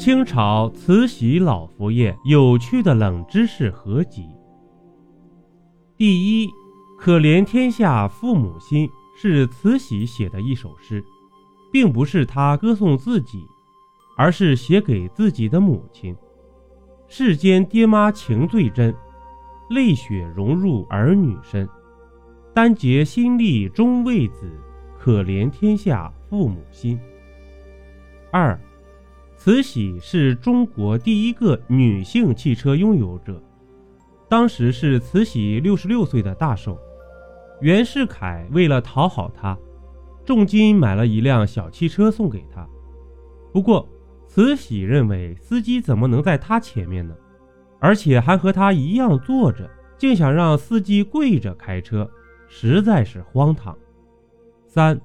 [0.00, 4.24] 清朝慈禧老佛爷有趣的冷知识合集。
[5.94, 6.48] 第一，
[6.98, 11.04] 可怜天下父母心是慈禧写的一首诗，
[11.70, 13.44] 并不是她歌颂自己，
[14.16, 16.16] 而是写给自己的母亲。
[17.06, 18.94] 世间爹妈情最真，
[19.68, 21.68] 泪血融入儿女身，
[22.54, 24.50] 丹结心力终为子，
[24.98, 26.98] 可怜天下父母心。
[28.32, 28.58] 二。
[29.40, 33.42] 慈禧是中国第一个女性汽车拥有者，
[34.28, 36.78] 当时是慈禧六十六岁的大寿。
[37.62, 39.56] 袁世凯为了讨好她，
[40.26, 42.68] 重金买了一辆小汽车送给她。
[43.50, 43.88] 不过，
[44.26, 47.14] 慈禧认为司机怎么能在她前面呢？
[47.78, 52.06] 而且还和她一样坐着，竟想让司机跪着开车，
[52.46, 53.74] 实在是荒唐。
[54.66, 55.00] 三，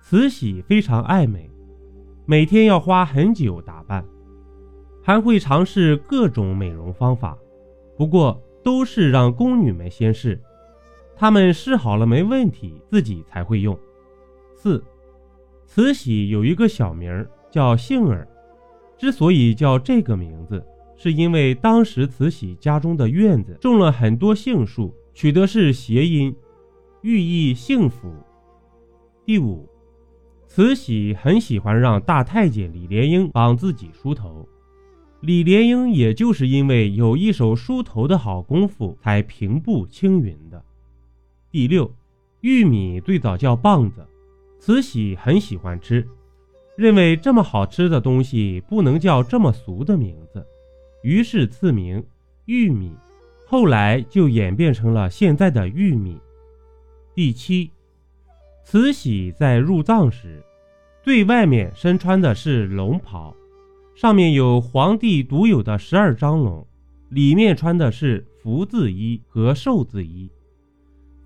[0.00, 1.48] 慈禧非常爱美。
[2.30, 4.06] 每天要花很久打扮，
[5.02, 7.36] 还会尝试各种美容方法，
[7.96, 10.40] 不过都是让宫女们先试，
[11.16, 13.76] 她们试好了没问题，自己才会用。
[14.54, 14.80] 四，
[15.66, 18.28] 慈禧有一个小名叫杏儿，
[18.96, 20.64] 之所以叫这个名字，
[20.94, 26.32] 是因为当时慈禧家中的院子种了很多杏树，取的是谐音，
[27.02, 28.08] 寓意幸福。
[29.26, 29.68] 第五。
[30.50, 34.48] 慈禧很喜欢让大太监李莲英帮自己梳头，
[35.20, 40.60] 李莲英也就是因为有一手梳头的好功夫，才平步青云的。
[41.52, 41.94] 第六，
[42.40, 44.04] 玉米最早叫棒子，
[44.58, 46.04] 慈禧很喜欢吃，
[46.76, 50.44] 认为这么好吃的东西不能叫这么俗的名字，
[51.04, 52.04] 于是赐名
[52.46, 52.92] 玉米，
[53.46, 56.18] 后来就演变成了现在的玉米。
[57.14, 57.70] 第七。
[58.70, 60.40] 慈禧在入葬时，
[61.02, 63.34] 最外面身穿的是龙袍，
[63.96, 66.64] 上面有皇帝独有的十二张龙；
[67.08, 70.30] 里面穿的是福字衣和寿字衣。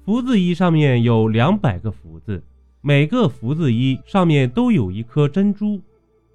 [0.06, 2.43] 福字衣上面有两百个福字，
[2.81, 5.78] 每个福字衣上面都有一颗珍珠；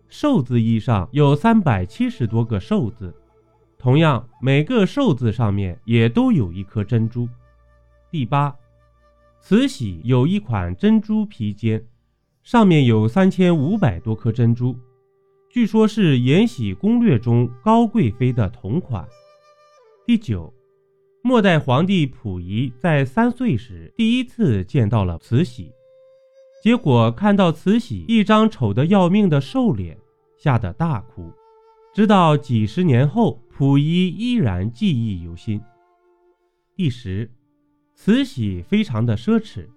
[0.10, 3.12] 寿字衣上有三百七十多个寿字，
[3.80, 7.28] 同样每个寿字上面也都有一颗珍珠。
[8.12, 8.56] 第八。
[9.42, 11.84] 慈禧有一款珍珠披肩，
[12.44, 14.78] 上面有三千五百多颗珍珠，
[15.50, 19.08] 据说是《延禧攻略》中高贵妃的同款。
[20.06, 20.54] 第九，
[21.24, 25.72] 末代皇帝溥仪在三岁时第一次见到了慈禧，
[26.62, 29.98] 结果看到慈禧一张丑得要命的瘦脸，
[30.38, 31.32] 吓得大哭。
[31.96, 35.60] 直到几十年后，溥仪依然记忆犹新。
[36.76, 37.32] 第十。
[38.02, 39.68] 慈禧非常的奢侈，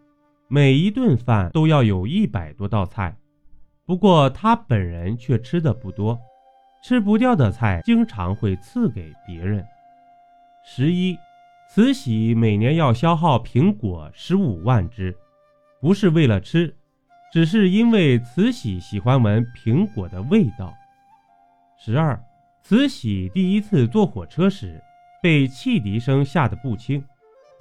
[0.47, 3.17] 每一顿饭都要有一百多道菜，
[3.85, 6.17] 不过她本人却吃的不多，
[6.85, 9.67] 吃不掉的菜经常会赐给别人。
[10.65, 11.19] 十一，
[11.69, 15.13] 慈禧每年要消耗苹果十五万只，
[15.81, 16.73] 不是为了吃，
[17.33, 20.73] 只是因为慈禧喜欢闻苹果的味道。
[21.77, 22.17] 十二，
[22.63, 24.81] 慈禧第一次坐火车时，
[25.21, 27.05] 被汽笛声吓得不轻。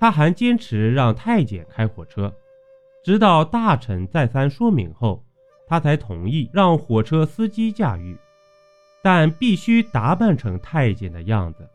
[0.02, 2.34] 他还坚持让太监开火车，
[3.04, 5.24] 直到大臣再三说明后，
[5.68, 8.18] 他才同意让火车司机驾驭，
[9.04, 11.70] 但必须打扮成太监的样子。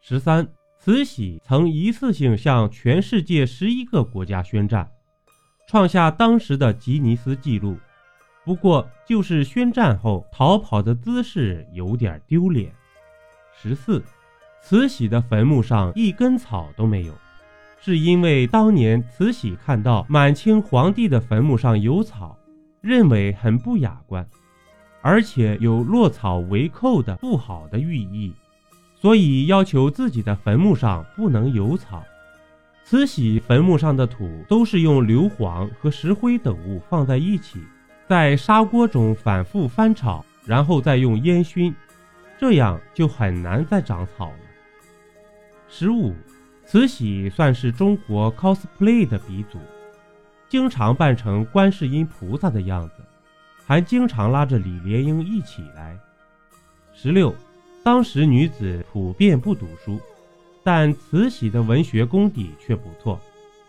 [0.00, 0.48] 十三，
[0.78, 4.90] 慈禧曾一次性向全世界十一个国家宣战，
[5.68, 7.76] 创下当时的吉尼斯纪录。
[8.46, 12.72] 不过，就是宣战后逃跑的姿势有点丢脸。
[13.52, 14.02] 十四，
[14.62, 17.12] 慈禧的坟墓上一根草都没有。
[17.86, 22.36] 是因为当年慈禧看到满清皇帝的坟墓上有草，
[22.80, 24.26] 认为很不雅观，
[25.02, 28.34] 而且有落草为寇的不好的寓意，
[28.96, 32.02] 所以要求自己的坟墓上不能有草。
[32.82, 37.60] 慈禧坟墓上的土都是用硫磺和石灰等物放在一起，
[38.08, 41.72] 在砂锅中反复翻炒，然后再用烟熏，
[42.36, 44.38] 这样就很难再长草了。
[45.68, 46.12] 十五。
[46.66, 49.58] 慈禧算是中国 cosplay 的鼻祖，
[50.48, 53.04] 经常扮成观世音菩萨的样子，
[53.64, 55.96] 还经常拉着李莲英一起来。
[56.92, 57.32] 十六，
[57.84, 60.00] 当时女子普遍不读书，
[60.64, 63.20] 但慈禧的文学功底却不错，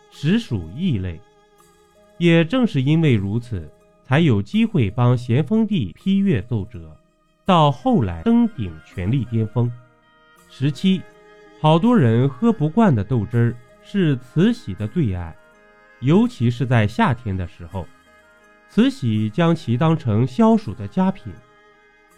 [0.10, 1.22] 实属异类。
[2.18, 3.70] 也正是因为如此，
[4.04, 6.98] 才有机会帮咸丰帝批阅奏折，
[7.46, 9.72] 到后来登顶权力巅峰。
[10.50, 11.00] 十七。
[11.60, 15.36] 好多人喝不惯的豆汁儿是慈禧的最爱，
[16.02, 17.88] 尤其是在夏天的时候，
[18.70, 21.34] 慈禧将其当成消暑的佳品。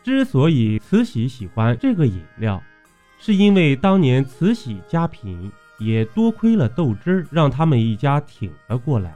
[0.04, 2.62] 之所以慈禧喜欢这个饮料，
[3.18, 9.16] 是因为当年慈禧家贫，也多亏了豆汁儿，让他们一家挺了过来。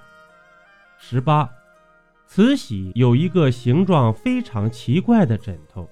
[0.97, 1.49] 十八，
[2.27, 5.89] 慈禧有一个形状非常奇怪的枕头，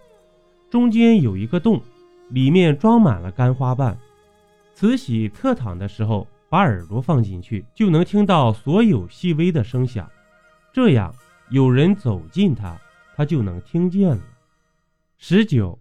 [0.69, 1.81] 中间有一个洞，
[2.29, 3.97] 里面装满了干花瓣。
[4.81, 10.09] 慈禧侧躺的时候，把耳朵放进去，就能听到所有细微的声响，
[10.73, 11.13] 这样
[11.51, 12.75] 有人走近她，
[13.15, 14.23] 她就能听见了。
[15.19, 15.77] 十九，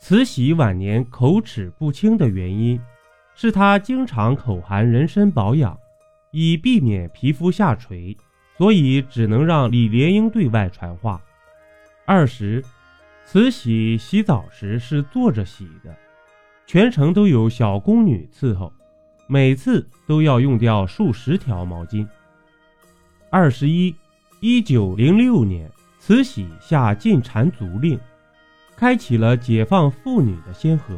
[0.00, 2.80] 慈禧晚年口齿不清的原因，
[3.36, 5.78] 是她经常口含人参保养，
[6.32, 8.16] 以避免皮肤下垂，
[8.58, 11.22] 所以只能让李莲英对外传话。
[12.04, 12.60] 二十，
[13.24, 15.96] 慈禧洗澡时是坐着洗的，
[16.66, 18.72] 全程都有小宫女伺候，
[19.26, 22.06] 每次都要用掉数十条毛巾。
[23.30, 23.94] 二十一，
[24.40, 27.98] 一九零六年，慈禧下禁缠足令。
[28.74, 30.96] 开启了解放妇女的先河。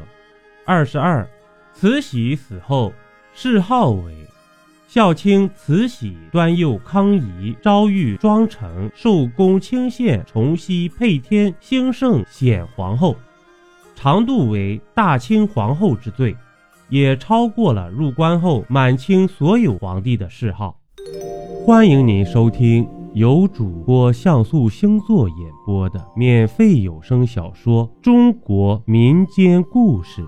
[0.65, 1.29] 二十二，
[1.73, 2.93] 慈禧死后
[3.35, 4.15] 谥号为
[4.87, 13.17] 孝清慈禧端佑康仪昭裕庄成寿恭清献崇熙配天兴圣显皇后，
[14.05, 16.37] 长度为大清皇后之最，
[16.91, 20.77] 也超过了入关后满清所有皇帝的谥号。
[21.65, 22.87] 欢迎您收听。
[23.15, 30.21] 由主播像素星座演播的免费有声小说《中国民间故事》，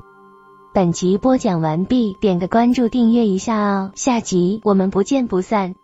[0.72, 2.16] 本集播讲完毕。
[2.18, 5.74] 点个关注，订阅一下哦，下集我们不见不散。